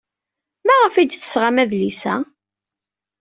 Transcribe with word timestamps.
Maɣef 0.65 0.93
ay 0.95 1.05
d-tesɣam 1.07 1.57
adlis-a? 1.63 2.15